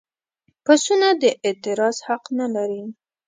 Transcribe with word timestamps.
پسونه 0.65 1.09
د 1.21 1.23
اعتراض 1.47 1.97
حق 2.07 2.23
نه 2.39 2.47
لري. 2.55 2.83